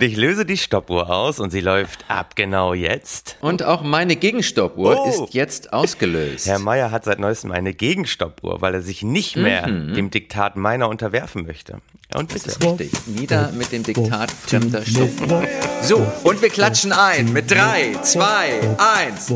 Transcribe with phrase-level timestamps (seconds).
[0.00, 3.34] Ich löse die Stoppuhr aus und sie läuft ab genau jetzt.
[3.40, 5.08] Und auch meine Gegenstoppuhr Oh.
[5.24, 6.46] ist jetzt ausgelöst.
[6.46, 9.94] Herr Meier hat seit neuestem eine Gegenstoppuhr, weil er sich nicht mehr Mhm.
[9.94, 11.80] dem Diktat meiner unterwerfen möchte.
[12.14, 12.48] Und das bitte.
[12.50, 12.92] ist richtig.
[13.20, 15.42] Wieder mit dem Diktat fremder Stoppuhr.
[15.82, 19.34] So, und wir klatschen ein mit 3, 2, 1.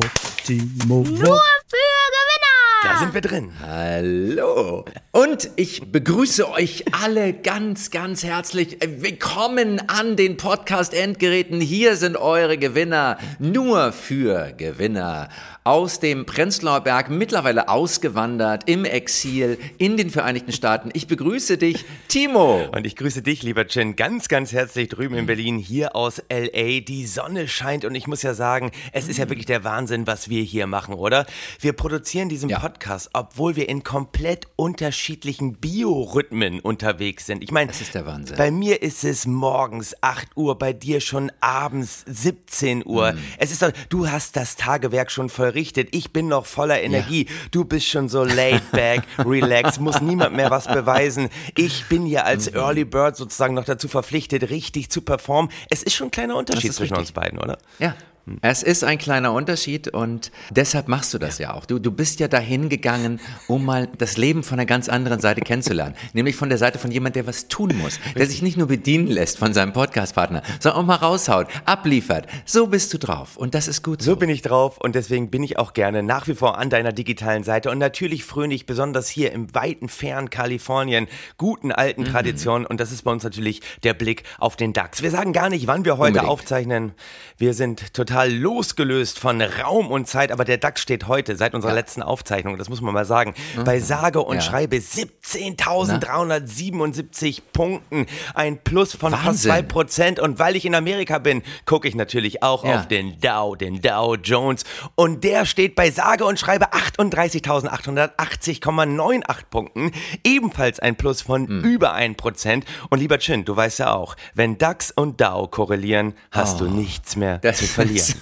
[0.48, 2.82] Nur für Gewinner!
[2.82, 3.52] Da sind wir drin.
[3.64, 4.84] Hallo.
[5.12, 8.78] Und ich begrüße euch alle ganz, ganz herzlich.
[8.80, 11.60] Willkommen an den Podcast-Endgeräten.
[11.60, 13.18] Hier sind eure Gewinner.
[13.38, 15.28] Nur für Gewinner.
[15.64, 20.90] Aus dem Prenzlauer Berg, mittlerweile ausgewandert, im Exil, in den Vereinigten Staaten.
[20.92, 22.64] Ich begrüße dich, Timo.
[22.74, 26.80] Und ich grüße dich, lieber Chin, ganz, ganz herzlich drüben in Berlin, hier aus L.A.
[26.80, 30.28] Die Sonne scheint und ich muss ja sagen, es ist ja wirklich der Wahnsinn, was
[30.28, 31.26] wir hier machen, oder?
[31.60, 32.58] Wir produzieren diesen Ja.
[32.58, 37.44] Podcast, obwohl wir in komplett unterschiedlichen Biorhythmen unterwegs sind.
[37.44, 38.36] Ich meine, Das ist der Wahnsinn.
[38.36, 43.14] bei mir ist es morgens 8 Uhr, bei dir schon abends 17 Uhr.
[43.38, 45.88] Es ist du hast das Tagewerk schon vollrichtet.
[45.92, 47.26] Ich bin noch voller Energie.
[47.50, 51.28] Du bist schon so laid back, relaxed, muss niemand mehr was beweisen.
[51.56, 52.56] Ich bin hier als Mhm.
[52.58, 55.50] Early Bird sozusagen noch dazu verpflichtet, richtig zu performen.
[55.70, 57.10] Es ist schon ein kleiner Unterschied zwischen richtig.
[57.10, 57.58] uns beiden, oder?
[57.78, 57.94] Ja.
[58.40, 61.66] Es ist ein kleiner Unterschied und deshalb machst du das ja, auch.
[61.66, 65.40] Du, du bist ja dahin gegangen, um mal das Leben von einer ganz anderen Seite
[65.40, 65.96] kennenzulernen.
[66.12, 67.98] Nämlich von der Seite von jemand, der was tun muss.
[68.14, 72.28] Der sich nicht nur bedienen lässt von seinem Podcast-Partner, sondern auch mal raushaut, abliefert.
[72.44, 74.12] So bist du drauf und das ist gut so.
[74.12, 76.92] So bin ich drauf und deswegen bin ich auch gerne nach wie vor an deiner
[76.92, 81.74] digitalen Seite und natürlich fröne ich besonders hier im weiten, fernen Kalifornien guten Mhm.
[81.74, 85.02] alten Traditionen und das ist bei uns natürlich der Blick auf den DAX.
[85.02, 86.30] Wir sagen gar nicht, wann wir heute Unbedingt.
[86.30, 86.92] aufzeichnen.
[87.36, 91.70] Wir sind total losgelöst von Raum und Zeit, aber der DAX steht heute seit unserer
[91.72, 91.76] Ja.
[91.76, 94.40] letzten Aufzeichnung, das muss man mal sagen, bei sage und Ja.
[94.42, 99.50] schreibe 17.377 Punkten, ein Plus von fast Wahnsinn.
[99.50, 102.76] zwei Prozent und weil ich in Amerika bin, gucke ich natürlich auch Ja.
[102.80, 104.64] auf den Dow, den Dow Jones.
[104.94, 109.90] Und der steht bei sage und schreibe 38.880,98 Punkten.
[110.24, 111.60] Ebenfalls ein Plus von Hm.
[111.62, 112.64] über 1%.
[112.90, 117.16] Und lieber Chin, du weißt ja auch, wenn DAX und Dow korrelieren, hast du nichts
[117.16, 117.40] mehr Oh.
[117.42, 118.01] Das zu verlieren.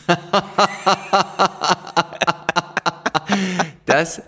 [3.86, 4.22] Das,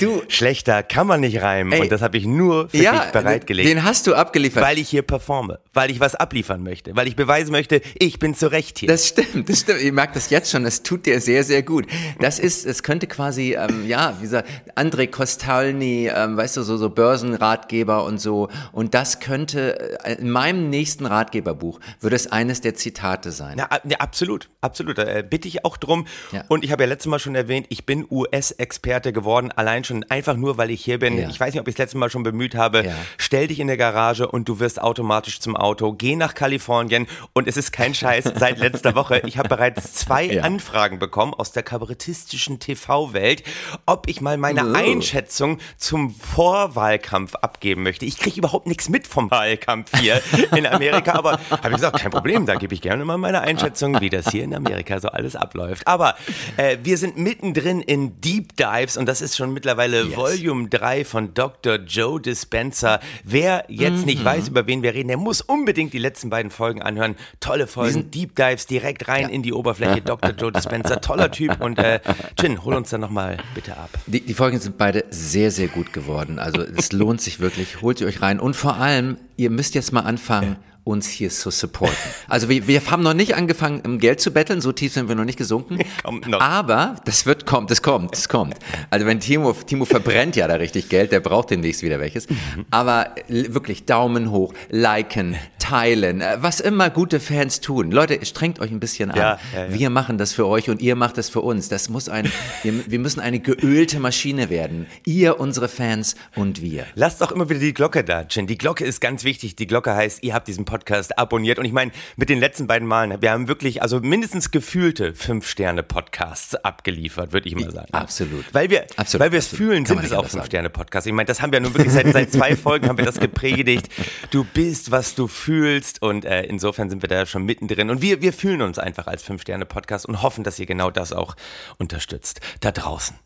[0.00, 1.72] du, Schlechter kann man nicht reimen.
[1.72, 1.80] Ey.
[1.82, 3.68] und das habe ich nur für ja, dich bereitgelegt.
[3.68, 4.62] den hast du abgeliefert.
[4.62, 8.34] weil ich hier performe, weil ich was abliefern möchte, weil ich beweisen möchte, ich bin
[8.34, 8.88] zurecht hier.
[8.88, 9.80] Das stimmt, das stimmt.
[9.80, 10.64] Ich merke das jetzt schon.
[10.64, 11.86] Das tut dir sehr, sehr gut.
[12.20, 16.76] Das ist, es könnte quasi, ähm, ja, wie gesagt, André Kostalny, ähm, weißt du, so,
[16.76, 18.48] so Börsenratgeber und so.
[18.72, 23.58] Und das könnte, äh, in meinem nächsten Ratgeberbuch würde es eines der Zitate sein.
[23.58, 24.98] Ja, a- ja, absolut, absolut.
[24.98, 26.06] Da äh, bitte ich auch drum.
[26.32, 26.44] Ja.
[26.48, 30.36] Und ich habe ja letztes Mal schon erwähnt, ich bin US-Experte geworden, allein schon einfach
[30.36, 31.18] nur, weil ich hier bin.
[31.18, 31.28] Ja.
[31.28, 32.84] Ich weiß nicht, ob ich es letztes Mal schon bemüht habe.
[32.86, 32.94] Ja.
[33.16, 35.92] Stell dich in der Garage und du wirst automatisch zum Auto.
[35.92, 39.22] Geh nach Kalifornien und es ist kein Scheiß seit letzter Woche.
[39.26, 40.42] Ich habe bereits zwei Ja.
[40.42, 43.42] Anfragen bekommen aus der kabarettistischen TV-Welt,
[43.86, 44.74] ob ich mal meine Oh.
[44.74, 48.04] Einschätzung zum Vorwahlkampf abgeben möchte.
[48.04, 50.20] Ich kriege überhaupt nichts mit vom Wahlkampf hier
[50.54, 54.00] in Amerika, aber habe ich gesagt, kein Problem, da gebe ich gerne mal meine Einschätzung,
[54.00, 55.86] wie das hier in Amerika so alles abläuft.
[55.86, 56.14] Aber
[56.58, 60.16] äh, wir sind mittendrin in Deep Dives und das ist schon mittlerweile Yes.
[60.16, 61.76] Volume 3 von Dr.
[61.76, 63.00] Joe Dispenza.
[63.24, 66.82] Wer jetzt nicht weiß, über wen wir reden, der muss unbedingt die letzten beiden Folgen
[66.82, 67.16] anhören.
[67.40, 70.00] Tolle Folgen, Deep Dives direkt rein in die Oberfläche.
[70.00, 70.30] Dr.
[70.30, 72.00] Joe Dispenza, toller Typ und äh,
[72.38, 73.90] Jin, hol uns dann nochmal bitte ab.
[74.06, 76.38] Die, die Folgen sind beide sehr, sehr gut geworden.
[76.38, 77.80] Also es lohnt sich wirklich.
[77.82, 78.40] Holt sie euch rein.
[78.40, 80.56] Und vor allem, ihr müsst jetzt mal anfangen,
[80.88, 81.96] uns hier zu supporten.
[82.28, 85.14] Also wir, wir haben noch nicht angefangen, um Geld zu betteln, so tief sind wir
[85.14, 85.78] noch nicht gesunken.
[86.26, 86.40] Noch.
[86.40, 88.54] Aber das wird kommt, das kommt, das kommt.
[88.90, 92.26] Also wenn Timo, Timo verbrennt ja da richtig Geld, der braucht demnächst wieder welches.
[92.70, 97.90] Aber wirklich Daumen hoch, liken, teilen, äh, was immer gute Fans tun.
[97.90, 99.18] Leute, strengt euch ein bisschen an.
[99.18, 99.74] Ja, ja, ja.
[99.74, 101.68] Wir machen das für euch und ihr macht das für uns.
[101.68, 102.30] Das muss ein,
[102.62, 104.86] wir, wir müssen eine geölte Maschine werden.
[105.04, 106.86] Ihr, unsere Fans und wir.
[106.94, 108.46] Lasst doch immer wieder die Glocke da, Jen.
[108.46, 109.56] Die Glocke ist ganz wichtig.
[109.56, 110.77] Die Glocke heißt, ihr habt diesen Podcast
[111.16, 111.58] abonniert.
[111.58, 116.54] Und ich meine, mit den letzten beiden Malen, wir haben wirklich, also mindestens gefühlte Fünf-Sterne-Podcasts
[116.56, 117.92] abgeliefert, würde ich mal sagen.
[117.92, 118.44] Absolut.
[118.52, 120.26] Weil wir, Absolut, weil wir es fühlen, Kann sind es auch.
[120.26, 121.06] Fünf-Sterne-Podcasts.
[121.06, 123.88] Ich meine, das haben wir nun wirklich seit, seit zwei Folgen haben wir das gepredigt.
[124.30, 126.02] Du bist, was du fühlst.
[126.02, 127.90] Und äh, insofern sind wir da schon mittendrin.
[127.90, 131.36] Und wir, wir fühlen uns einfach als Fünf-Sterne-Podcast und hoffen, dass ihr genau das auch
[131.78, 132.40] unterstützt.
[132.60, 133.16] Da draußen.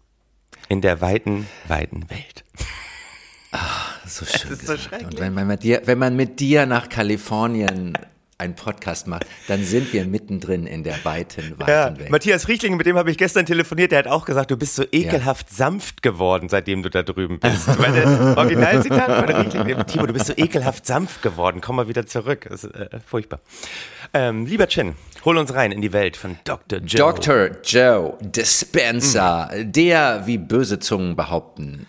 [0.69, 2.45] In der weiten, weiten Welt.
[4.07, 5.07] So schön ist so schrecklich.
[5.07, 7.97] Und wenn man, mit dir, wenn man mit dir nach Kalifornien
[8.43, 12.11] einen Podcast macht, dann sind wir mittendrin in der weiten, weiten Ja, Welt.
[12.11, 14.85] Matthias Riechling, mit dem habe ich gestern telefoniert, der hat auch gesagt, du bist so
[14.91, 17.69] ekelhaft sanft geworden, seitdem du da drüben bist.
[17.79, 22.47] Meine Originalzitat von Riechling, Timo, du bist so ekelhaft sanft geworden, komm mal wieder zurück.
[22.51, 23.41] Das ist äh, furchtbar.
[24.13, 24.95] Ähm, lieber Chin,
[25.25, 26.81] hol uns rein in die Welt von Dr.
[26.81, 26.99] Joe.
[27.13, 27.51] Dr.
[27.65, 31.87] Joe Dispenza, der, wie böse Zungen behaupten,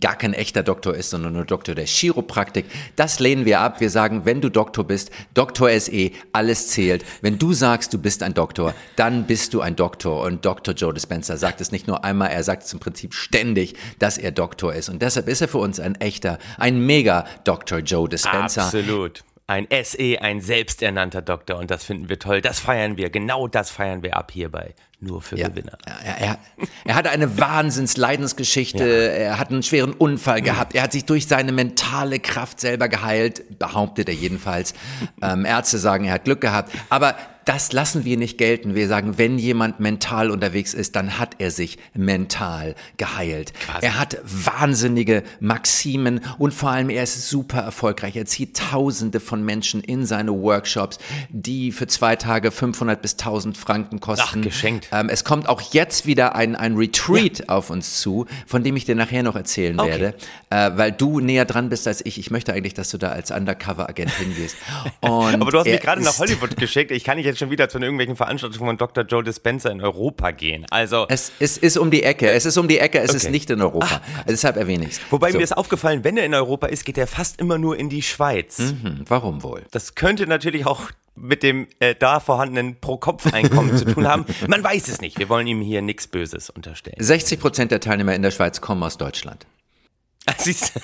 [0.00, 2.66] gar kein echter Doktor ist, sondern nur Doktor der Chiropraktik.
[2.96, 3.80] Das lehnen wir ab.
[3.80, 7.04] Wir sagen, wenn du Doktor bist, Doktor SE, alles zählt.
[7.22, 10.22] Wenn du sagst, du bist ein Doktor, dann bist du ein Doktor.
[10.22, 10.74] Und Dr.
[10.74, 14.32] Joe Dispenza sagt es nicht nur einmal, er sagt es im Prinzip ständig, dass er
[14.32, 14.88] Doktor ist.
[14.88, 17.78] Und deshalb ist er für uns ein echter, ein mega Dr.
[17.78, 18.64] Joe Dispenza.
[18.64, 19.22] Absolut.
[19.46, 22.40] Ein SE, ein selbsternannter Doktor und das finden wir toll.
[22.40, 23.10] Das feiern wir.
[23.10, 24.74] Genau das feiern wir ab hierbei.
[25.02, 25.48] Nur für Ja.
[25.48, 25.78] Gewinner.
[25.86, 26.38] Er, er,
[26.84, 31.52] er hatte eine Wahnsinnsleidensgeschichte, er hat einen schweren Unfall gehabt, er hat sich durch seine
[31.52, 34.74] mentale Kraft selber geheilt, behauptet er jedenfalls.
[35.22, 37.14] Ähm, Ärzte sagen, er hat Glück gehabt, aber
[37.50, 38.76] das lassen wir nicht gelten.
[38.76, 43.52] Wir sagen, wenn jemand mental unterwegs ist, dann hat er sich mental geheilt.
[43.80, 48.14] Er hat wahnsinnige Maximen und vor allem er ist super erfolgreich.
[48.14, 50.98] Er zieht Tausende von Menschen in seine Workshops,
[51.30, 54.38] die für zwei Tage 500 bis 1000 Franken kosten.
[54.38, 54.88] Ach, geschenkt.
[54.92, 58.84] Ähm, es kommt auch jetzt wieder ein, ein Retreat auf uns zu, von dem ich
[58.84, 59.90] dir nachher noch erzählen Okay.
[59.90, 60.14] werde,
[60.50, 62.18] äh, weil du näher dran bist als ich.
[62.18, 64.56] Ich möchte eigentlich, dass du da als Undercover-Agent hingehst.
[65.00, 66.92] Und Aber du hast mich gerade nach Hollywood geschickt.
[66.92, 69.04] Ich kann nicht jetzt schon wieder zu irgendwelchen Veranstaltungen von Dr.
[69.04, 70.64] Joe Dispenza in Europa gehen.
[70.70, 72.30] Also, Es, es ist um die Ecke.
[72.30, 73.00] Es ist um die Ecke.
[73.00, 73.32] Es ist Okay.
[73.32, 74.00] nicht in Europa.
[74.28, 75.00] Deshalb erwähne ich es.
[75.10, 75.38] wobei so.
[75.38, 78.02] mir ist aufgefallen, wenn er in Europa ist, geht er fast immer nur in die
[78.02, 78.58] Schweiz.
[78.58, 79.64] Hm, Warum wohl?
[79.72, 80.82] Das könnte natürlich auch
[81.16, 84.24] mit dem äh, da vorhandenen Pro-Kopf-Einkommen zu tun haben.
[84.46, 85.18] Man weiß es nicht.
[85.18, 86.96] Wir wollen ihm hier nichts Böses unterstellen.
[86.98, 89.46] 60 Prozent der Teilnehmer in der Schweiz kommen aus Deutschland.
[90.38, 90.80] Siehst du?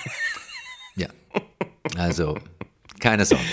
[0.95, 1.07] Ja.
[1.97, 2.37] Also,
[2.99, 3.43] keine Sorge.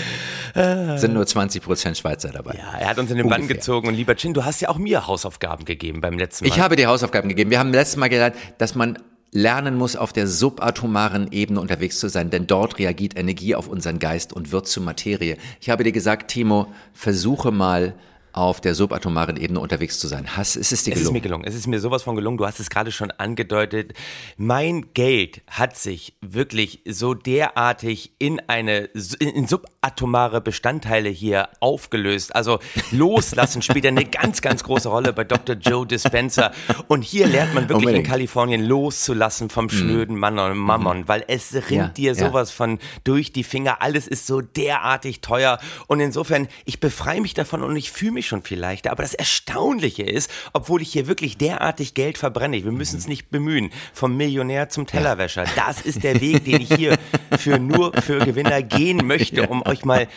[0.97, 2.55] Sind nur 20 Prozent Schweizer dabei.
[2.57, 4.77] Ja, er hat uns in den Bann gezogen und lieber Chin, du hast ja auch
[4.77, 6.53] mir Hausaufgaben gegeben beim letzten Mal.
[6.53, 7.49] Ich habe die Hausaufgaben gegeben.
[7.49, 8.97] Wir haben letztes Mal gelernt, dass man
[9.31, 13.99] lernen muss, auf der subatomaren Ebene unterwegs zu sein, denn dort reagiert Energie auf unseren
[13.99, 15.37] Geist und wird zu Materie.
[15.59, 17.95] Ich habe dir gesagt, Timo, versuche mal
[18.35, 20.35] auf der subatomaren Ebene unterwegs zu sein.
[20.35, 21.43] Hast, ist es dir Es ist mir gelungen?
[21.43, 21.45] gelungen.
[21.45, 22.37] Es ist mir sowas von gelungen.
[22.37, 23.93] Du hast es gerade schon angedeutet.
[24.35, 28.89] Mein Geld hat sich wirklich so derartig in eine
[29.19, 32.35] in, subatomare Bestandteile hier aufgelöst.
[32.35, 32.59] Also
[32.91, 35.55] loslassen spielt eine ganz, ganz große Rolle bei Dr.
[35.55, 36.51] Joe Dispenza.
[36.89, 38.05] Und hier lernt man wirklich Unbedingt.
[38.05, 42.27] in Kalifornien loszulassen vom schnöden Mann und Mammon, weil es rinnt Ja, dir ja.
[42.27, 43.81] sowas von durch die Finger.
[43.81, 45.57] Alles ist so derartig teuer.
[45.87, 48.91] Und insofern, ich befreie mich davon und ich fühle mich schon viel leichter.
[48.91, 53.29] Aber das Erstaunliche ist, obwohl ich hier wirklich derartig Geld verbrenne, wir müssen es nicht
[53.29, 55.45] bemühen, vom Millionär zum Tellerwäscher.
[55.55, 56.97] Das ist der Weg, den ich hier
[57.37, 60.07] für nur für Gewinner gehen möchte, um euch mal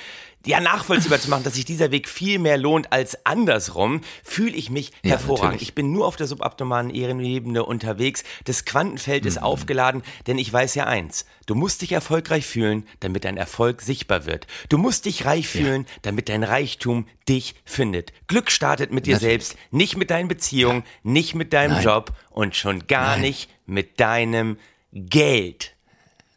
[0.47, 4.71] ja, nachvollziehbar zu machen, dass sich dieser Weg viel mehr lohnt als andersrum, fühle ich
[4.71, 5.45] mich Ja, hervorragend.
[5.45, 5.63] natürlich.
[5.69, 8.25] Ich bin nur auf der suboptimalen Ehrenebene unterwegs.
[8.45, 9.29] Das Quantenfeld Mhm.
[9.29, 11.27] ist aufgeladen, denn ich weiß ja eins.
[11.47, 14.47] Du musst dich erfolgreich fühlen, damit dein Erfolg sichtbar wird.
[14.69, 18.13] Du musst dich reich fühlen, damit dein Reichtum dich findet.
[18.29, 19.45] Glück startet mit dir Natürlich.
[19.49, 21.85] selbst, nicht mit deinen Beziehungen, nicht mit deinem Nein.
[21.85, 23.23] Job und schon gar Nein.
[23.23, 24.57] nicht mit deinem
[24.93, 25.75] Geld.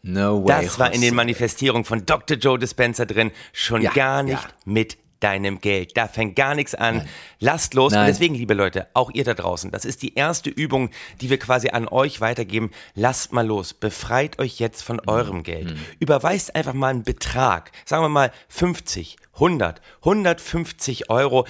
[0.04, 0.66] No way.
[0.66, 1.16] Das war in den.
[1.16, 2.38] Manifestierungen von Dr.
[2.38, 3.32] Joe Dispenza drin.
[3.54, 4.50] Schon Ja, gar nicht ja.
[4.66, 5.96] mit deinem Geld.
[5.98, 7.08] Da fängt gar nichts an.
[7.40, 7.94] Lasst los.
[7.94, 8.08] Und Nein.
[8.08, 10.90] deswegen, liebe Leute, auch ihr da draußen, das ist die erste Übung,
[11.22, 12.72] die wir quasi an euch weitergeben.
[12.96, 13.74] Lasst mal los.
[13.74, 15.76] Befreit euch jetzt von eurem Geld.
[16.00, 17.72] Überweist einfach mal einen Betrag.
[17.86, 21.48] Sagen wir mal 50, 100, 150 Euro.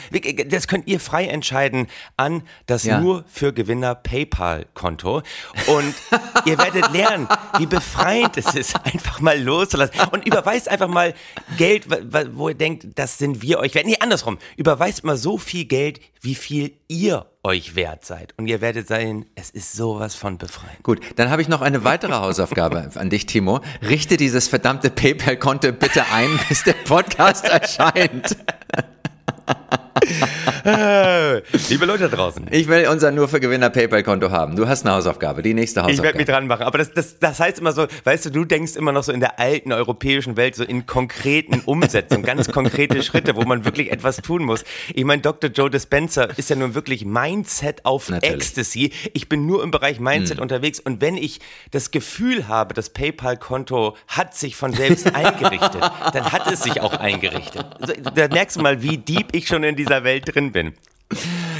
[0.47, 2.99] Das könnt ihr frei entscheiden an das Ja.
[3.01, 5.23] nur für Gewinner PayPal-Konto.
[5.67, 5.93] Und
[6.45, 9.95] ihr werdet lernen, wie befreiend es ist, einfach mal loszulassen.
[10.11, 11.13] Und überweist einfach mal
[11.57, 11.85] Geld,
[12.35, 13.85] wo ihr denkt, das sind wir euch wert.
[13.85, 14.37] Nee, andersrum.
[14.57, 18.33] Überweist mal so viel Geld, wie viel ihr euch wert seid.
[18.37, 20.83] Und ihr werdet sehen, es ist sowas von befreiend.
[20.83, 23.61] Gut, dann habe ich noch eine weitere Hausaufgabe an dich, Timo.
[23.81, 28.37] Richte dieses verdammte PayPal-Konto bitte ein, bis der Podcast erscheint.
[30.63, 32.45] Liebe Leute da draußen.
[32.51, 34.55] Ich will unser nur für Gewinner PayPal-Konto haben.
[34.55, 36.17] Du hast eine Hausaufgabe, die nächste Ich werde Hausaufgabe.
[36.17, 36.63] mich dran machen.
[36.63, 39.19] Aber das, das, das heißt immer so, weißt du, du denkst immer noch so in
[39.19, 44.17] der alten europäischen Welt, so in konkreten Umsetzungen, ganz konkrete Schritte, wo man wirklich etwas
[44.17, 44.63] tun muss.
[44.93, 45.49] Ich meine, Dr.
[45.49, 48.31] Joe Dispenza ist ja nun wirklich Mindset auf Natürlich.
[48.31, 48.39] Hm.
[48.39, 48.91] Ecstasy.
[49.13, 51.39] Ich bin nur im Bereich Mindset unterwegs und wenn ich
[51.71, 55.81] das Gefühl habe, das PayPal-Konto hat sich von selbst eingerichtet,
[56.13, 57.65] dann hat es sich auch eingerichtet.
[58.15, 60.73] Da merkst du mal, wie deep ich schon in dieser Welt drin bin.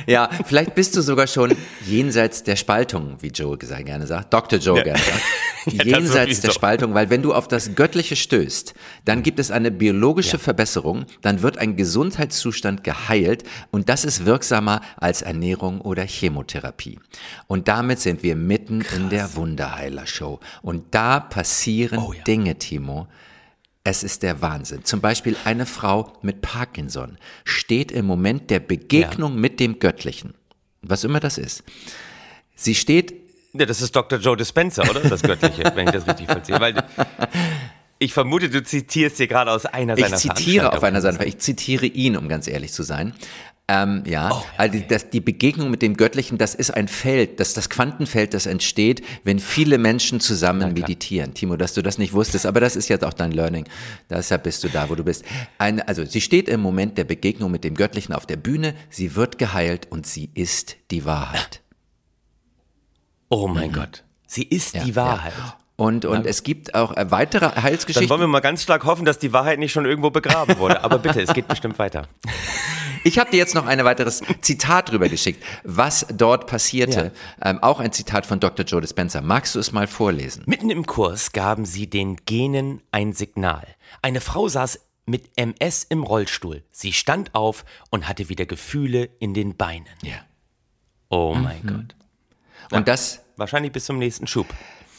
[0.08, 1.56] Ja, vielleicht bist du sogar schon
[1.86, 4.34] jenseits der Spaltung, wie Joe gesagt, gerne sagt.
[4.34, 4.60] Dr.
[4.60, 5.22] Joe gerne sagt.
[5.86, 6.52] jenseits der.
[6.52, 8.74] Spaltung, weil wenn du auf das Göttliche stößt,
[9.06, 14.82] dann gibt es eine biologische Verbesserung, dann wird ein Gesundheitszustand geheilt und das ist wirksamer
[14.98, 17.00] als Ernährung oder Chemotherapie.
[17.48, 20.40] Und damit sind wir mitten in der Wunderheiler-Show.
[20.62, 22.24] Und da passieren Oh ja.
[22.24, 23.08] Dinge, Timo.
[23.84, 24.84] Es ist der Wahnsinn.
[24.84, 30.36] Zum Beispiel eine Frau mit Parkinson steht im Moment der Begegnung mit dem Göttlichen.
[30.84, 31.64] Was immer das ist.
[32.56, 33.14] Sie steht
[33.54, 34.20] Ja, das ist Dr.
[34.20, 35.00] Joe Dispenza, oder?
[35.02, 36.60] Das Göttliche, wenn ich das richtig vollziehe.
[36.60, 36.76] Weil
[37.98, 41.02] ich vermute, du zitierst hier gerade aus einer Ich seiner zitiere auf einer.
[41.02, 43.14] Seite, ich zitiere ihn, um ganz ehrlich zu sein.
[43.74, 47.54] Ähm, ja, Oh, also das, die Begegnung mit dem Göttlichen, das ist ein Feld, das
[47.54, 51.34] das Quantenfeld, das entsteht, wenn viele Menschen zusammen meditieren.
[51.34, 53.64] Timo, dass du das nicht wusstest, aber das ist jetzt auch dein Learning.
[54.10, 55.24] Deshalb bist du da, wo du bist.
[55.58, 59.16] Ein, also sie steht im Moment der Begegnung mit dem Göttlichen auf der Bühne, sie
[59.16, 61.62] wird geheilt und sie ist die Wahrheit.
[63.30, 64.04] Oh mein Gott.
[64.28, 65.34] Sie ist die Wahrheit.
[65.78, 68.10] Und, und es gibt auch äh, weitere Dann Heilsgeschichten.
[68.10, 70.84] wollen wir mal ganz stark hoffen, dass die Wahrheit nicht schon irgendwo begraben wurde.
[70.84, 72.08] Aber bitte, es geht bestimmt weiter.
[73.04, 77.12] Ich habe dir jetzt noch ein weiteres Zitat drüber geschickt, was dort passierte.
[77.42, 78.66] Ähm, auch ein Zitat von Dr.
[78.66, 79.22] Joe Dispenza.
[79.22, 80.44] Magst du es mal vorlesen?
[80.46, 83.68] Mitten im Kurs gaben sie den Genen ein Signal.
[84.02, 86.64] Eine Frau saß mit MS im Rollstuhl.
[86.72, 89.88] Sie stand auf und hatte wieder Gefühle in den Beinen.
[90.04, 90.16] Ja.
[91.10, 91.96] Oh mein Gott.
[92.72, 94.46] Und das, Wahrscheinlich bis zum nächsten Schub.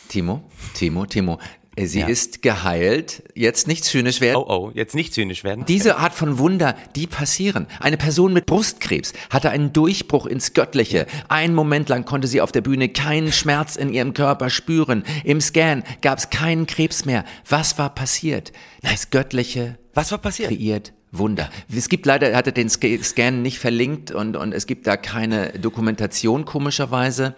[0.08, 0.42] Timo,
[0.74, 1.38] Timo, Timo,
[1.78, 2.06] sie Ja.
[2.06, 3.22] ist geheilt.
[3.34, 4.36] Jetzt nicht zynisch werden.
[4.36, 5.64] Oh oh, jetzt nicht zynisch werden.
[5.66, 7.66] Diese Art von Wunder, die passieren.
[7.80, 11.06] Eine Person mit Brustkrebs hatte einen Durchbruch ins Göttliche.
[11.28, 15.04] Einen Moment lang konnte sie auf der Bühne keinen Schmerz in ihrem Körper spüren.
[15.24, 17.24] Im Scan gab es keinen Krebs mehr.
[17.48, 18.52] Was war passiert?
[18.82, 20.50] Das Göttliche Was war passiert?
[20.50, 21.50] kreiert Wunder.
[21.74, 24.96] Es gibt leider, er hatte den Sca- Scan nicht verlinkt und, und es gibt da
[24.96, 27.34] keine Dokumentation komischerweise.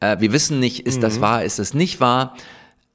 [0.00, 2.36] Äh, wir wissen nicht, ist das wahr, ist das nicht wahr.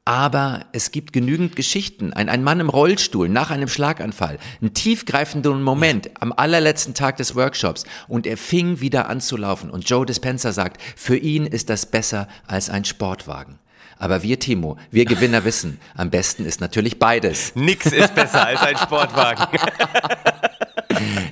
[0.06, 2.12] Aber es gibt genügend Geschichten.
[2.12, 7.36] Ein, ein Mann im Rollstuhl nach einem Schlaganfall, einen tiefgreifenden Moment am allerletzten Tag des
[7.36, 9.70] Workshops und er fing wieder an zu laufen.
[9.70, 13.60] Und Joe Dispenza sagt, für ihn ist das besser als ein Sportwagen.
[13.98, 17.56] Aber wir, Timo, wir Gewinner wissen, am besten ist natürlich beides.
[17.56, 19.48] Nix ist besser als ein Sportwagen.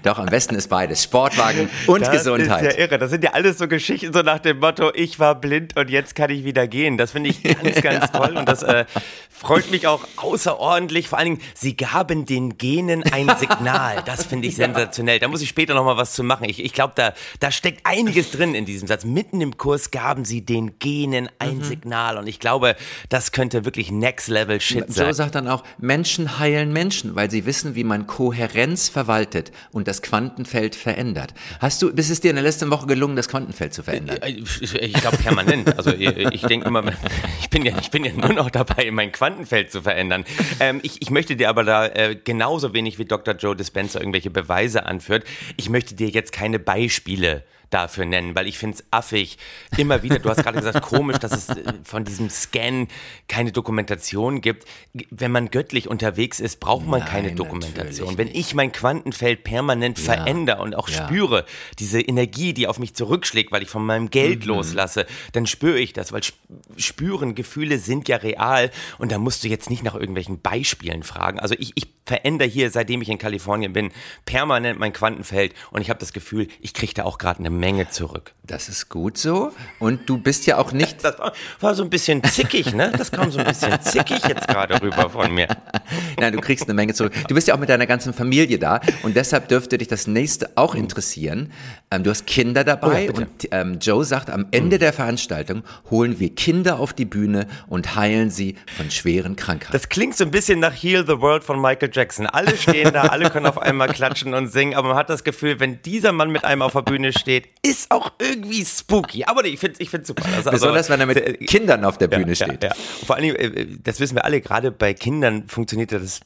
[0.03, 1.03] Doch, am besten ist beides.
[1.03, 2.63] Sportwagen und Das Gesundheit.
[2.65, 2.97] ist ja irre.
[2.97, 6.15] Das sind ja alles so Geschichten so nach dem Motto, ich war blind und jetzt
[6.15, 6.97] kann ich wieder gehen.
[6.97, 8.85] Das finde ich ganz, ganz toll und das äh,
[9.29, 11.07] freut mich auch außerordentlich.
[11.09, 14.01] Vor allen Dingen, sie gaben den Genen ein Signal.
[14.05, 15.19] Das finde ich sensationell.
[15.19, 16.45] Da muss ich später noch mal was zu machen.
[16.49, 19.05] Ich, ich glaube, da, da steckt einiges drin in diesem Satz.
[19.05, 21.63] Mitten im Kurs gaben sie den Genen ein Mhm.
[21.63, 22.75] Signal und ich glaube,
[23.09, 25.13] das könnte wirklich Next Level Shit sein.
[25.13, 30.01] sagt dann auch, Menschen heilen Menschen, weil sie wissen, wie man Kohärenz verwaltet und das
[30.01, 31.33] Quantenfeld verändert.
[31.59, 34.17] Hast du, ist es dir in der letzten Woche gelungen, das Quantenfeld zu verändern?
[34.25, 35.77] Ich glaube permanent.
[35.77, 36.83] Also ich, ich denke immer,
[37.41, 40.25] ich bin ja, ich bin ja nur noch dabei, mein Quantenfeld zu verändern.
[40.59, 43.35] Ähm, ich, ich möchte dir aber da äh, genauso wenig wie Dr.
[43.35, 45.25] Joe Dispenza irgendwelche Beweise anführt.
[45.57, 49.37] Ich möchte dir jetzt keine Beispiele dafür nennen, weil ich finde es affig.
[49.77, 52.87] Immer wieder, du hast gerade gesagt, komisch, dass es äh, von diesem Scan
[53.27, 54.67] keine Dokumentation gibt.
[55.09, 58.09] Wenn man göttlich unterwegs ist, braucht man keine Nein, Dokumentation.
[58.09, 61.05] natürlich Wenn ich mein Quantenfeld permanent verändere und auch Ja.
[61.05, 61.45] spüre,
[61.77, 64.09] diese Energie, die auf mich zurückschlägt, weil ich von meinem Mhm.
[64.11, 66.39] Geld loslasse, dann spüre ich das, weil sp-
[66.77, 71.39] spüren, Gefühle sind ja real und da musst du jetzt nicht nach irgendwelchen Beispielen fragen.
[71.39, 73.91] Also ich, ich verändere hier, seitdem ich in Kalifornien bin,
[74.25, 77.89] permanent mein Quantenfeld und ich habe das Gefühl, ich kriege da auch gerade eine Menge
[77.89, 78.33] zurück.
[78.43, 79.51] Das ist gut so.
[79.79, 82.91] Und du bist ja auch nicht, Das war, war so ein bisschen zickig, ne?
[82.97, 85.47] Das kam so ein bisschen zickig jetzt gerade rüber von mir.
[86.19, 87.13] nein, du kriegst eine Menge zurück.
[87.27, 90.51] Du bist ja auch mit deiner ganzen Familie da und deshalb dürfte dich das nächste
[90.55, 91.51] auch interessieren.
[91.91, 95.63] Ähm, du hast Kinder dabei Oh ja, und ähm, Joe sagt, am Ende der Veranstaltung
[95.89, 99.73] holen wir Kinder auf die Bühne und heilen sie von schweren Krankheiten.
[99.73, 102.27] Das klingt so ein bisschen nach Heal the World von Michael Jackson.
[102.27, 105.59] Alle stehen da, alle können auf einmal klatschen und singen, aber man hat das Gefühl,
[105.59, 109.25] wenn dieser Mann mit einem auf der Bühne steht, ist auch irgendwie spooky.
[109.25, 110.23] Aber nee, ich finde es ich find's super.
[110.35, 112.63] Also, Besonders wenn er mit äh, Kindern auf der Bühne ja, steht.
[112.63, 112.71] Ja.
[113.05, 116.21] Vor allen Dingen, äh, das wissen wir alle, gerade bei Kindern funktioniert ja das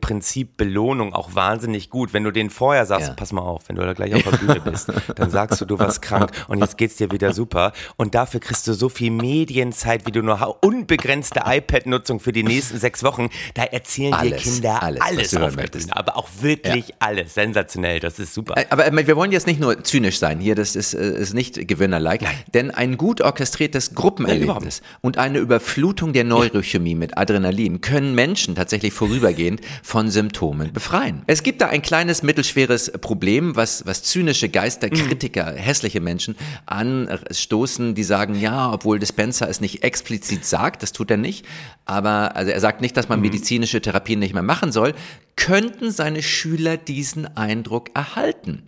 [0.00, 2.12] Prinzip Belohnung auch wahnsinnig gut.
[2.12, 3.14] Wenn du denen vorher sagst, Ja.
[3.14, 5.78] pass mal auf, wenn du da gleich auf der Bühne bist, dann sagst du, du
[5.78, 7.72] warst krank und jetzt geht's dir wieder super.
[7.96, 12.42] Und dafür kriegst du so viel Medienzeit, wie du nur ha- unbegrenzte iPad-Nutzung für die
[12.42, 13.28] nächsten sechs Wochen.
[13.54, 15.66] Da erzählen dir Alles, Kinder alles, alles, auf der.
[15.68, 15.96] Bühne.
[15.96, 17.34] Aber auch wirklich alles.
[17.34, 18.00] Sensationell.
[18.00, 18.54] Das ist super.
[18.70, 21.68] Aber äh, wir wollen jetzt nicht nur zynisch sein hier, das ist, äh, ist nicht
[21.68, 22.24] Gewinner-like,
[22.54, 28.92] denn ein gut orchestriertes Gruppenerlebnis und eine Überflutung der Neurochemie mit Adrenalin können Menschen tatsächlich
[28.92, 31.22] vorübergehend von Symptomen befreien.
[31.26, 32.22] Es gibt da ein kleines
[32.54, 36.36] mittelschweres Problem, was, was zynische Geister Kritiker, hässliche Menschen
[36.66, 41.44] anstoßen, die sagen, ja, obwohl Dispenser es nicht explizit sagt, das tut er nicht,
[41.84, 44.94] aber also er sagt nicht, dass man medizinische Therapien nicht mehr machen soll,
[45.36, 48.64] könnten seine Schüler diesen Eindruck erhalten.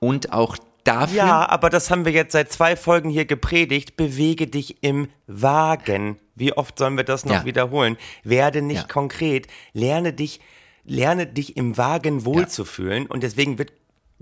[0.00, 1.16] Und auch dafür.
[1.16, 3.96] Ja, aber das haben wir jetzt seit zwei Folgen hier gepredigt.
[3.96, 6.18] Bewege dich im Wagen.
[6.34, 7.44] Wie oft sollen wir das noch Ja.
[7.44, 7.96] wiederholen?
[8.22, 8.86] Werde nicht Ja.
[8.86, 9.46] konkret.
[9.72, 10.40] Lerne dich,
[10.84, 13.06] lerne dich im Wagen wohlzufühlen.
[13.06, 13.72] Und deswegen wird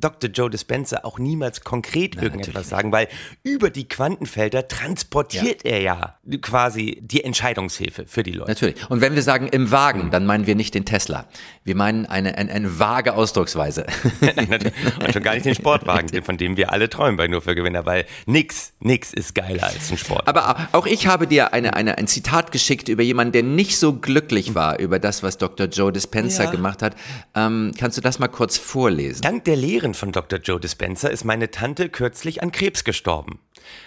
[0.02, 0.30] Dr.
[0.30, 3.09] Joe Dispenza auch niemals konkret irgendetwas sagen, weil
[3.42, 8.50] über die Quantenfelder transportiert er ja quasi die Entscheidungshilfe für die Leute.
[8.50, 8.90] Natürlich.
[8.90, 11.26] Und wenn wir sagen im Wagen, dann meinen wir nicht den Tesla.
[11.64, 13.87] Wir meinen eine, eine, eine vage Ausdrucksweise.
[14.21, 17.87] Und schon gar nicht den Sportwagen, von dem wir alle träumen bei Nur für Gewinner,
[17.87, 20.26] weil nix, nix ist geiler als ein Sport.
[20.26, 23.94] Aber auch ich habe dir eine, eine, ein Zitat geschickt über jemanden, der nicht so
[23.94, 25.66] glücklich war über das, was Dr.
[25.66, 26.50] Joe Dispenza Ja.
[26.50, 26.97] gemacht hat.
[27.35, 29.23] Ähm, kannst du das mal kurz vorlesen?
[29.23, 30.38] Dank der Lehren von Dr.
[30.38, 33.40] Joe Dispenza ist meine Tante kürzlich an Krebs gestorben.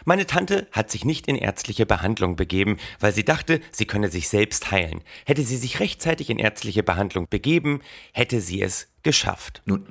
[0.05, 4.29] Meine Tante hat sich nicht in ärztliche Behandlung begeben, weil sie dachte, sie könne sich
[4.29, 5.01] selbst heilen.
[5.25, 7.81] Hätte sie sich rechtzeitig in ärztliche Behandlung begeben,
[8.13, 9.61] hätte sie es geschafft.
[9.65, 9.85] Nun,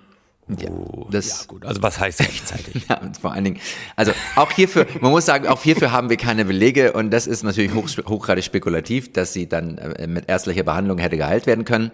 [0.49, 0.69] ja,
[1.11, 2.85] das, Ja, gut, also was heißt rechtzeitig?
[2.89, 3.61] Ja, und vor allen Dingen,
[3.97, 7.45] also auch hierfür, man muss sagen, auch hierfür haben wir keine Belege und das ist
[7.45, 11.91] natürlich hoch, hochgradig spekulativ, dass sie dann äh, mit ärztlicher Behandlung hätte geheilt werden können.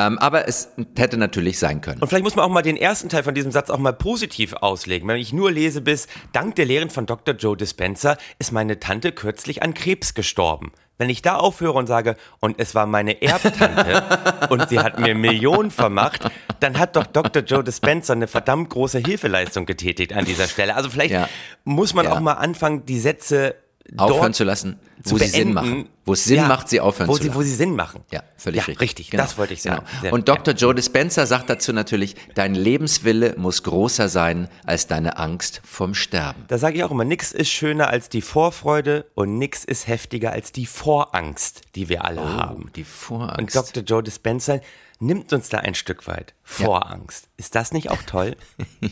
[0.00, 2.00] Ähm, aber es hätte natürlich sein können.
[2.00, 4.54] Und vielleicht muss man auch mal den ersten Teil von diesem Satz auch mal positiv
[4.54, 5.06] auslegen.
[5.08, 7.34] Wenn ich nur lese bis, dank der Lehren von Dr.
[7.34, 10.72] Joe Dispenza ist meine Tante kürzlich an Krebs gestorben.
[10.96, 14.02] Wenn ich da aufhöre und sage, und es war meine Erbtante
[14.50, 16.30] und sie hat mir Millionen vermacht,
[16.60, 17.42] dann hat doch Dr.
[17.42, 20.76] Joe Dispenza eine verdammt große Hilfeleistung getätigt an dieser Stelle.
[20.76, 21.28] Also vielleicht Ja.
[21.64, 22.12] muss man Ja.
[22.12, 23.54] auch mal anfangen, die Sätze
[23.96, 25.88] Aufhören zu lassen, zu wo sie Sinn machen.
[26.04, 27.38] Wo es Sinn Ja, macht, sie aufhören wo zu sie, lassen.
[27.38, 28.04] Wo sie Sinn machen.
[28.12, 28.80] Ja, völlig ja, richtig.
[28.80, 29.10] richtig.
[29.10, 29.22] Genau.
[29.22, 29.84] Das wollte ich sagen.
[30.02, 30.14] Genau.
[30.14, 30.54] Und Dr.
[30.54, 36.44] Joe Dispenza sagt dazu natürlich, dein Lebenswille muss größer sein als deine Angst vom Sterben.
[36.48, 40.32] Da sage ich auch immer, nix ist schöner als die Vorfreude und nix ist heftiger
[40.32, 42.64] als die Vorangst, die wir alle haben.
[42.66, 43.38] Oh, die Vorangst.
[43.38, 43.82] Und Dr.
[43.82, 44.60] Joe Dispenza
[45.00, 46.34] nimmt uns da ein Stück weit.
[46.44, 47.28] Vorangst.
[47.36, 48.36] Ist das nicht auch toll?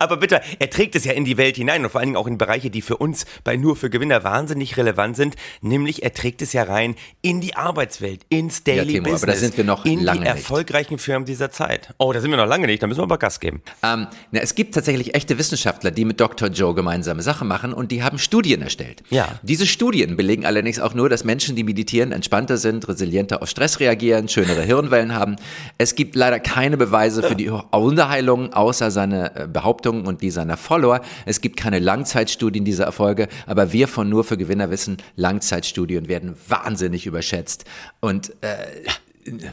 [0.00, 2.26] Aber bitte, er trägt es ja in die Welt hinein und vor allen Dingen auch
[2.26, 5.36] in Bereiche, die für uns bei Nur für Gewinner wahnsinnig relevant sind.
[5.60, 9.34] Nämlich, er trägt es ja rein in die Arbeitswelt, ins Daily Timo, aber Business.
[9.34, 10.36] da sind wir noch in lange die nicht.
[10.36, 11.94] erfolgreichen Firmen dieser Zeit.
[11.98, 13.60] Oh, da sind wir noch lange nicht, da müssen wir aber Gas geben.
[13.82, 16.48] Ähm, na, es gibt tatsächlich echte Wissenschaftler, die mit Dr.
[16.48, 19.02] Joe gemeinsame Sachen machen und die haben Studien erstellt.
[19.10, 19.38] Ja.
[19.42, 23.80] Diese Studien belegen allerdings auch nur, dass Menschen, die meditieren, entspannter sind, resilienter auf Stress
[23.80, 25.36] reagieren, schönere Hirnwellen haben.
[25.76, 29.48] Es gibt leider keine Beweise für die Wunderheilung, außer seine äh,
[29.90, 31.00] Behauptungen und die seiner Follower.
[31.26, 36.34] Es gibt keine Langzeitstudien dieser Erfolge, aber wir von Nur für Gewinner wissen, Langzeitstudien werden
[36.48, 37.64] wahnsinnig überschätzt.
[38.00, 38.56] Und äh,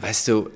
[0.00, 0.50] weißt du,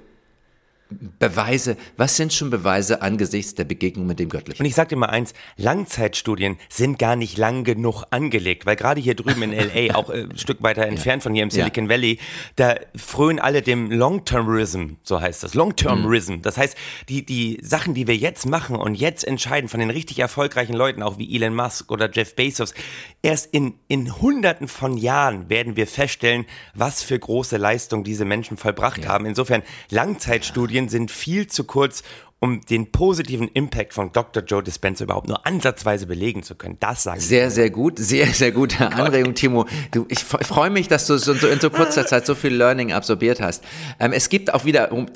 [1.18, 4.62] Beweise, was sind schon Beweise angesichts der Begegnung mit dem Göttlichen?
[4.62, 9.00] Und ich sag dir mal eins, Langzeitstudien sind gar nicht lang genug angelegt, weil gerade
[9.00, 12.18] hier drüben in LA, auch äh, ein Stück weiter entfernt von hier im Silicon Valley,
[12.56, 16.40] da frönen alle dem Long-Termism, so heißt das, Long-Termism.
[16.42, 16.76] Das heißt,
[17.08, 21.02] die, die Sachen, die wir jetzt machen und jetzt entscheiden von den richtig erfolgreichen Leuten,
[21.02, 22.74] auch wie Elon Musk oder Jeff Bezos,
[23.22, 28.56] erst in, in hunderten von Jahren werden wir feststellen, was für große Leistung diese Menschen
[28.56, 29.26] vollbracht haben.
[29.26, 32.02] Insofern, Langzeitstudien sind viel zu kurz,
[32.42, 34.42] um den positiven Impact von Dr.
[34.42, 36.76] Joe Dispenza überhaupt nur ansatzweise belegen zu können.
[36.80, 37.26] Das sage ich.
[37.26, 39.66] Sehr, sehr gut, sehr, sehr gute Anregung, Timo.
[39.92, 42.92] Du, ich freue mich, dass du so, so in so kurzer Zeit so viel Learning
[42.92, 43.62] absorbiert hast.
[44.00, 45.06] Ähm, es gibt auch wieder, um,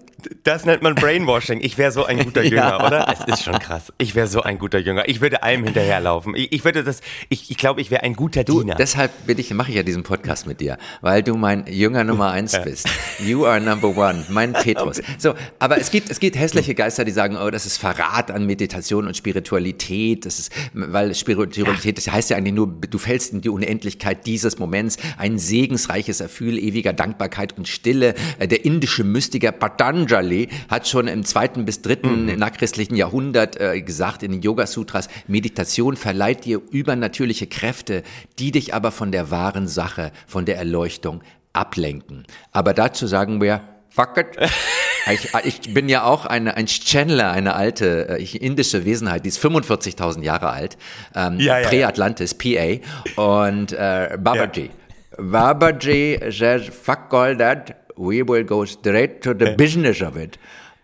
[0.44, 1.60] Das nennt man Brainwashing.
[1.62, 2.86] Ich wäre so ein guter Jünger, Ja.
[2.86, 3.08] oder?
[3.12, 3.92] Es ist schon krass.
[3.98, 5.08] Ich wäre so ein guter Jünger.
[5.08, 6.36] Ich würde allem hinterherlaufen.
[6.36, 8.76] Ich, ich würde das, ich, ich glaube, ich wäre ein guter du, Diener.
[8.76, 12.30] deshalb bin ich, mache ich ja diesen Podcast mit dir, weil du mein Jünger Nummer
[12.30, 12.88] eins bist.
[13.18, 15.02] You are number one, mein Petrus.
[15.18, 18.46] So, aber es gibt, es gibt hässliche Geister, die sagen, oh, das ist Verrat an
[18.46, 20.24] Meditation und Spiritualität.
[20.24, 24.60] Das ist, weil Spiritualität, das heißt ja eigentlich nur, du fällst in die Unendlichkeit dieses
[24.60, 28.14] Moments, ein segensreiches Erfühl ewiger Dankbarkeit und Stille.
[28.38, 34.22] Äh, Der indische Mystiker Patanjali hat schon im zweiten bis dritten nachchristlichen Jahrhundert äh, gesagt
[34.22, 38.04] in den Yoga Sutras, Meditation verleiht dir übernatürliche Kräfte,
[38.38, 42.24] die dich aber von der wahren Sache, von der Erleuchtung ablenken.
[42.52, 44.50] Aber dazu sagen wir, fuck it.
[45.12, 49.44] Ich, ich bin ja auch eine, ein Channeler, eine alte äh, indische Wesenheit, die ist
[49.44, 50.76] 45.000 Jahre alt,
[51.14, 51.68] ähm, Ja, ja, ja.
[51.68, 52.80] Pre-Atlantis, PA,
[53.16, 54.70] und äh, Babaji.
[55.18, 60.38] Babaji says, fuck all that, we will go straight to the business of it.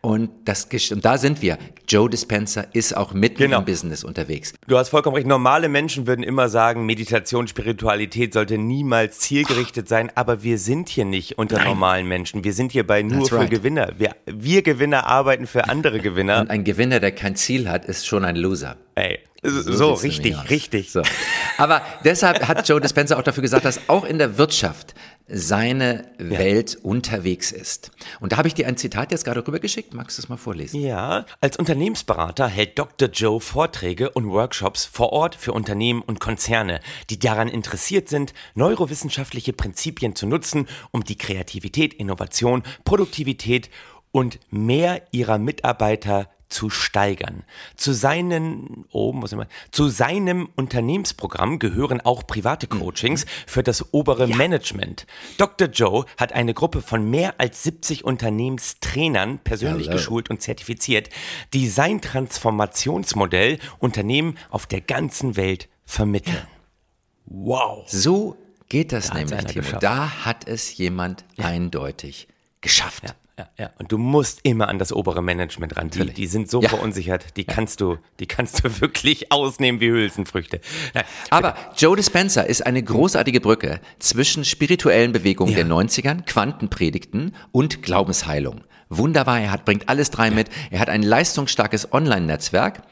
[0.05, 1.59] Und, das, gesch- und da sind wir.
[1.87, 3.61] Joe Dispenza ist auch mitten Genau.
[3.61, 4.53] im Business unterwegs.
[4.67, 5.29] Du hast vollkommen recht.
[5.29, 11.05] Normale Menschen würden immer sagen, Meditation, Spiritualität sollte niemals zielgerichtet sein, aber wir sind hier
[11.05, 12.43] nicht unter normalen Menschen.
[12.43, 13.51] Wir sind hier bei nur That's für right.
[13.51, 13.93] Gewinner.
[13.97, 16.41] Wir, wir Gewinner arbeiten für andere Gewinner.
[16.41, 18.77] Und ein Gewinner, der kein Ziel hat, ist schon ein Loser.
[18.97, 20.93] Ey, so, nämlich richtig, richtig.
[20.93, 21.03] So.
[21.59, 24.95] Aber deshalb hat Joe Dispenza auch dafür gesagt, dass auch in der Wirtschaft
[25.29, 27.91] seine Welt unterwegs ist.
[28.21, 29.95] Und da habe ich dir ein Zitat jetzt gerade rübergeschickt.
[29.95, 30.81] Magst du es mal vorlesen?
[30.81, 33.09] Ja, als Unternehmensberater hält Dr.
[33.09, 36.81] Joe Vorträge und Workshops vor Ort für Unternehmen und Konzerne,
[37.11, 43.71] die daran interessiert sind, neurowissenschaftliche Prinzipien zu nutzen, um die Kreativität, Innovation, Produktivität
[44.11, 47.45] und mehr ihrer Mitarbeiter zu steigern.
[47.77, 53.93] Zu seinen, oh, muss ich mal, zu seinem Unternehmensprogramm gehören auch private Coachings für das
[53.93, 55.07] obere Management.
[55.39, 55.69] Dr.
[55.69, 59.97] Joe hat eine Gruppe von mehr als 70 Unternehmenstrainern persönlich Hello.
[59.97, 61.09] geschult und zertifiziert,
[61.53, 66.47] die sein Transformationsmodell Unternehmen auf der ganzen Welt vermitteln.
[67.25, 67.89] Wow.
[67.89, 68.37] So
[68.69, 69.79] geht das hat's nämlich, Timo.
[69.81, 72.29] Da hat es jemand eindeutig
[72.61, 73.05] geschafft.
[73.05, 73.15] Ja,
[73.59, 73.71] ja.
[73.79, 75.91] Und du musst immer an das obere Management ran.
[75.91, 76.69] Die, die sind so Ja.
[76.69, 80.61] verunsichert, die kannst du, die kannst du wirklich ausnehmen wie Hülsenfrüchte.
[80.95, 85.57] Nein, Aber Joe Dispenza ist eine großartige Brücke zwischen spirituellen Bewegungen Ja.
[85.59, 88.63] der 90ern, Quantenpredigten und Glaubensheilung.
[88.91, 90.49] Wunderbar, er hat, bringt alles drei mit.
[90.71, 92.83] Er hat ein leistungsstarkes Online-Netzwerk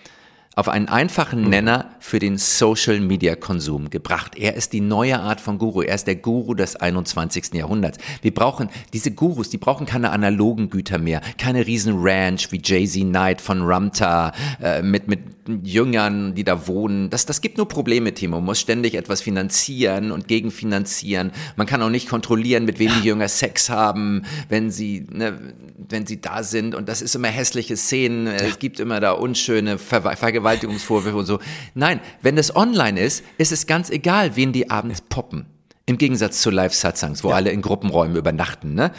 [0.57, 4.37] auf einen einfachen Nenner für den Social-Media-Konsum gebracht.
[4.37, 5.83] Er ist die neue Art von Guru.
[5.83, 7.55] Er ist der Guru des 21.
[7.55, 7.99] Jahrhunderts.
[8.21, 13.03] Wir brauchen diese Gurus, die brauchen keine analogen Güter mehr, keine riesen Ranch wie Jay-Z
[13.03, 15.21] Knight von Ramta äh, mit, mit
[15.63, 17.11] Jüngern, die da wohnen.
[17.11, 18.37] Das, das gibt nur Probleme, Timo.
[18.37, 21.33] Man muss ständig etwas finanzieren und gegenfinanzieren.
[21.57, 25.55] Man kann auch nicht kontrollieren, mit wem die Jünger Sex haben, wenn sie, ne,
[25.89, 26.75] wenn sie da sind.
[26.75, 28.27] Und das ist immer hässliche Szenen.
[28.27, 30.05] Es gibt immer da unschöne Ver
[30.41, 31.39] Vergewaltigungsvorwürfe und so.
[31.75, 35.47] Nein, wenn das online ist, ist es ganz egal, wen die abends poppen.
[35.87, 38.93] Im Gegensatz zu Live-Satsangs, wo alle in Gruppenräumen übernachten, ne?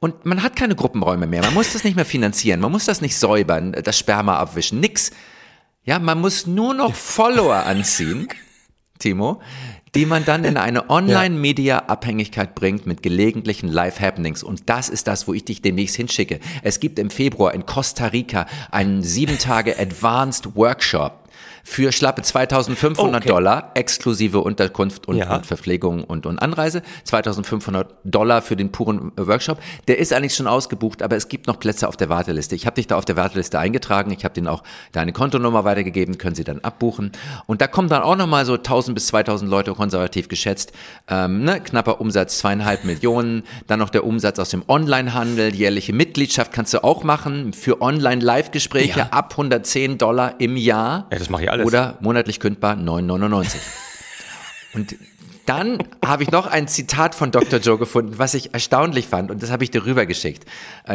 [0.00, 1.42] Und man hat keine Gruppenräume mehr.
[1.42, 2.58] Man muss das nicht mehr finanzieren.
[2.58, 4.80] Man muss das nicht säubern, das Sperma abwischen.
[4.80, 5.12] Nix.
[5.84, 8.26] Ja, man muss nur noch Follower anziehen,
[8.98, 9.40] Timo,
[9.94, 14.42] die man dann in eine Online-Media-Abhängigkeit bringt mit gelegentlichen Live-Happenings.
[14.42, 16.40] Und das ist das, wo ich dich demnächst hinschicke.
[16.62, 21.21] Es gibt im Februar in Costa Rica einen sieben Tage Advanced Workshop
[21.64, 23.28] für schlappe 2500 Okay.
[23.28, 25.34] Dollar, exklusive Unterkunft und, Ja.
[25.36, 26.82] und Verpflegung und, und Anreise.
[27.04, 29.58] 2500 Dollar für den puren Workshop.
[29.88, 32.54] Der ist eigentlich schon ausgebucht, aber es gibt noch Plätze auf der Warteliste.
[32.54, 34.10] Ich habe dich da auf der Warteliste eingetragen.
[34.12, 37.12] Ich habe denen auch deine Kontonummer weitergegeben, können sie dann abbuchen.
[37.46, 40.72] Und da kommen dann auch nochmal so 1000 bis 2000 Leute konservativ geschätzt.
[41.08, 41.60] Ähm, ne?
[41.60, 43.44] Knapper Umsatz, zweieinhalb Millionen.
[43.66, 45.54] Dann noch der Umsatz aus dem Onlinehandel.
[45.54, 49.06] Jährliche Mitgliedschaft kannst du auch machen für Online-Live-Gespräche Ja.
[49.10, 51.06] ab 110 Dollar im Jahr.
[51.12, 51.66] Ja, das mache ich alles.
[51.66, 53.56] Oder monatlich kündbar 9,99.
[54.74, 54.96] Und
[55.46, 57.58] dann habe ich noch ein Zitat von Dr.
[57.58, 60.44] Joe gefunden, was ich erstaunlich fand und das habe ich dir rübergeschickt.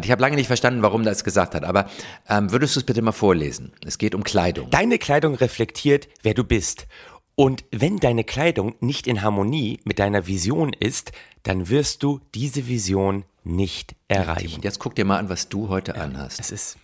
[0.02, 1.90] Ich habe lange nicht verstanden, warum er es gesagt hat, aber
[2.30, 3.74] ähm, würdest du es bitte mal vorlesen?
[3.86, 4.70] Es geht um Kleidung.
[4.70, 6.88] Deine Kleidung reflektiert, wer du bist.
[7.36, 11.12] Und wenn deine Kleidung nicht in Harmonie mit deiner Vision ist,
[11.44, 14.56] dann wirst du diese Vision nicht erreichen.
[14.56, 16.40] Und jetzt guck dir mal an, was du heute anhast.
[16.40, 16.78] Es ist,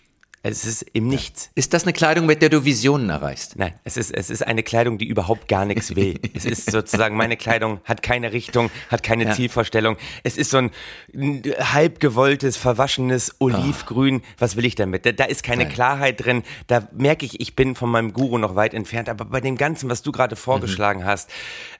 [0.50, 1.50] es ist im Nichts.
[1.54, 3.56] Ist das eine Kleidung, mit der du Visionen erreichst?
[3.56, 6.20] Nein, es ist, es ist eine Kleidung, die überhaupt gar nichts will.
[6.34, 9.96] Es ist sozusagen, meine Kleidung hat keine Richtung, hat keine Zielvorstellung.
[10.24, 10.70] Es ist so ein
[11.14, 14.22] halb gewolltes, verwaschenes Olivgrün.
[14.38, 15.06] Was will ich damit?
[15.06, 15.72] Da, da ist keine Nein.
[15.72, 16.42] Klarheit drin.
[16.66, 19.08] Da merke ich, ich bin von meinem Guru noch weit entfernt.
[19.08, 21.30] Aber bei dem Ganzen, was du gerade vorgeschlagen hast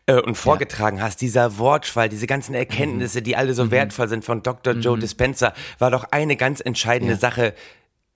[0.07, 4.43] äh, und vorgetragen hast, dieser Wortschwall, diese ganzen Erkenntnisse, die alle so wertvoll sind von
[4.43, 4.75] Dr.
[4.75, 7.55] Joe Dispenza, war doch eine ganz entscheidende Sache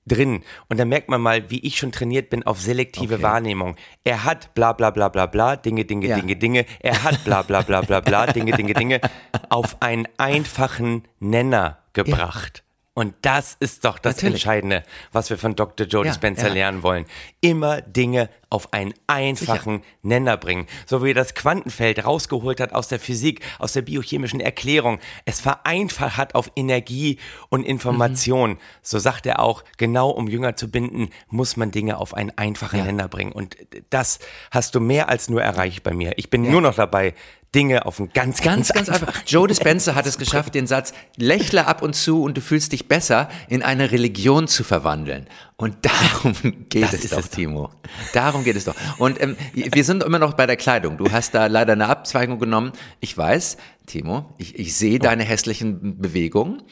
[0.08, 0.42] drin.
[0.68, 3.22] Und da merkt man mal, wie ich schon trainiert bin auf selektive Okay.
[3.22, 3.76] Wahrnehmung.
[4.04, 6.16] Er hat bla bla bla bla bla, Dinge, Dinge, Ja.
[6.16, 6.64] Dinge, Dinge.
[6.80, 9.00] Er hat bla bla bla bla bla, Dinge, Dinge, Dinge
[9.50, 12.64] auf einen einfachen Nenner gebracht.
[12.98, 14.42] Und das ist doch das Natürlich.
[14.42, 14.82] Entscheidende,
[15.12, 15.86] was wir von Dr.
[15.86, 16.52] Joe Ja, Dispenza ja.
[16.52, 17.06] lernen wollen.
[17.40, 20.66] Immer Dinge auf einen einfachen Nenner bringen.
[20.84, 24.98] So wie er das Quantenfeld rausgeholt hat aus der Physik, aus der biochemischen Erklärung.
[25.26, 28.50] Es vereinfacht hat auf Energie und Information.
[28.52, 28.58] Mhm.
[28.82, 32.80] So sagt er auch, genau um Jünger zu binden, muss man Dinge auf einen einfachen
[32.80, 32.84] Ja.
[32.86, 33.30] Nenner bringen.
[33.30, 33.56] Und
[33.90, 34.18] das
[34.50, 36.14] hast du mehr als nur erreicht bei mir.
[36.16, 37.14] Ich bin nur noch dabei,
[37.54, 39.12] Dinge auf einen ganz, Ganz, ganz, einfach.
[39.26, 42.88] Joe Dispenza hat es geschafft, den Satz, lächle ab und zu und du fühlst dich
[42.88, 45.26] besser, in eine Religion zu verwandeln.
[45.56, 46.34] Und darum
[46.68, 47.30] geht Das es doch, es.
[47.30, 47.70] Timo.
[48.12, 48.74] Darum geht es doch.
[48.98, 50.98] Und ähm, wir sind immer noch bei der Kleidung.
[50.98, 52.72] Du hast da leider eine Abzweigung genommen.
[53.00, 53.56] Ich weiß,
[53.86, 56.62] Timo, ich, ich sehe deine hässlichen Bewegungen.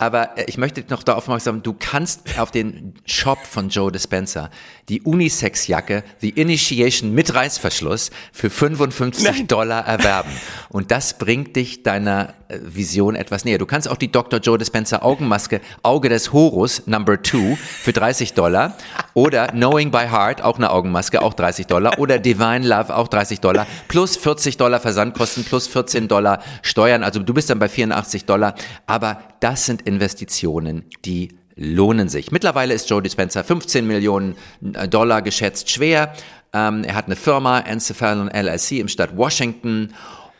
[0.00, 4.48] Aber äh, ich möchte noch darauf aufmerksam, du kannst auf den Shop von Joe Dispenza
[4.90, 9.46] die Unisex-Jacke, The Initiation mit Reißverschluss für 55 Nein.
[9.46, 10.30] Dollar erwerben.
[10.68, 13.58] Und das bringt dich deiner äh, Vision etwas näher.
[13.58, 14.40] Du kannst auch die Dr.
[14.40, 18.76] Joe Dispenza Augenmaske Auge des Horus Number 2 für 30 Dollar
[19.14, 23.38] oder Knowing by Heart, auch eine Augenmaske, auch 30 Dollar oder Divine Love, auch 30
[23.38, 27.04] Dollar plus 40 Dollar Versandkosten plus 14 Dollar Steuern.
[27.04, 28.56] Also du bist dann bei 84 Dollar.
[28.86, 32.32] Aber das sind Investitionen, die lohnen sich.
[32.32, 34.34] Mittlerweile ist Joe Dispenza 15 Millionen
[34.72, 36.14] äh, Dollar geschätzt schwer.
[36.52, 39.94] Ähm, er hat eine Firma, Encephalon LLC im Stadt Washington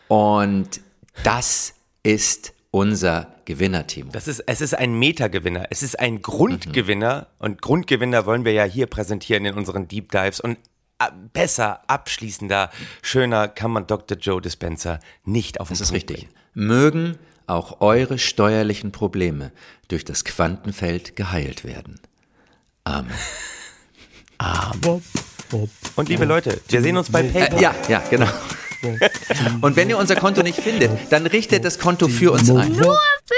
[0.08, 0.80] und
[1.22, 4.10] das ist unser Gewinnerteam.
[4.12, 8.64] Das ist, es ist ein Metagewinner, es ist ein Grundgewinner und Grundgewinner wollen wir ja
[8.64, 10.56] hier präsentieren in unseren Deep Dives und
[10.98, 12.70] äh, besser, abschließender,
[13.02, 14.16] schöner kann man Dr.
[14.16, 16.28] Joe Dispenza nicht auf den Das ist Punkt richtig.
[16.28, 16.66] bringen.
[16.66, 17.18] Mögen
[17.50, 19.52] auch eure steuerlichen Probleme
[19.88, 22.00] durch das Quantenfeld geheilt werden.
[24.80, 25.02] Bob,
[25.50, 25.68] Bob.
[25.96, 27.58] Und liebe Leute, wir sehen uns bei PayPal.
[27.58, 28.28] Äh, ja, ja, genau.
[29.60, 32.72] Und wenn ihr unser Konto nicht findet, dann richtet das Konto für uns ein.
[32.72, 33.34] Nur für